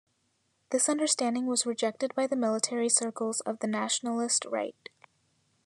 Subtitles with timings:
[0.71, 4.89] This understanding was rejected by the military circles of the nationalist Right.